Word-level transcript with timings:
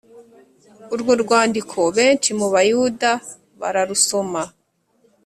Urwo 0.93 1.11
rwandiko 1.23 1.79
benshi 1.97 2.29
mu 2.39 2.47
Bayuda 2.53 3.11
bararusoma 3.59 4.41